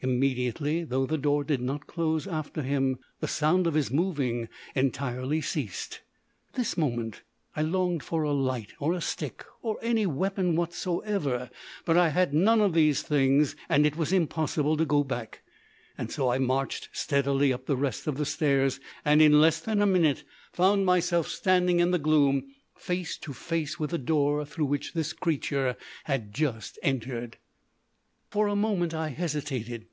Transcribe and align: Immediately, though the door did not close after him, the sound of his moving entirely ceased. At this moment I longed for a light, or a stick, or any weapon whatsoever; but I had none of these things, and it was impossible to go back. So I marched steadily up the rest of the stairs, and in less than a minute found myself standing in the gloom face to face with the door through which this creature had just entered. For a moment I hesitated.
Immediately, 0.00 0.84
though 0.84 1.06
the 1.06 1.16
door 1.16 1.44
did 1.44 1.62
not 1.62 1.86
close 1.86 2.26
after 2.26 2.60
him, 2.60 2.98
the 3.20 3.26
sound 3.26 3.66
of 3.66 3.72
his 3.72 3.90
moving 3.90 4.50
entirely 4.74 5.40
ceased. 5.40 6.02
At 6.50 6.56
this 6.56 6.76
moment 6.76 7.22
I 7.56 7.62
longed 7.62 8.02
for 8.02 8.22
a 8.22 8.32
light, 8.32 8.74
or 8.78 8.92
a 8.92 9.00
stick, 9.00 9.46
or 9.62 9.78
any 9.80 10.04
weapon 10.04 10.56
whatsoever; 10.56 11.48
but 11.86 11.96
I 11.96 12.10
had 12.10 12.34
none 12.34 12.60
of 12.60 12.74
these 12.74 13.00
things, 13.00 13.56
and 13.66 13.86
it 13.86 13.96
was 13.96 14.12
impossible 14.12 14.76
to 14.76 14.84
go 14.84 15.04
back. 15.04 15.40
So 16.10 16.28
I 16.28 16.36
marched 16.36 16.90
steadily 16.92 17.50
up 17.50 17.64
the 17.64 17.74
rest 17.74 18.06
of 18.06 18.18
the 18.18 18.26
stairs, 18.26 18.80
and 19.06 19.22
in 19.22 19.40
less 19.40 19.58
than 19.58 19.80
a 19.80 19.86
minute 19.86 20.22
found 20.52 20.84
myself 20.84 21.28
standing 21.28 21.80
in 21.80 21.92
the 21.92 21.98
gloom 21.98 22.54
face 22.76 23.16
to 23.16 23.32
face 23.32 23.80
with 23.80 23.88
the 23.88 23.96
door 23.96 24.44
through 24.44 24.66
which 24.66 24.92
this 24.92 25.14
creature 25.14 25.78
had 26.04 26.34
just 26.34 26.78
entered. 26.82 27.38
For 28.28 28.48
a 28.48 28.56
moment 28.56 28.92
I 28.92 29.08
hesitated. 29.08 29.86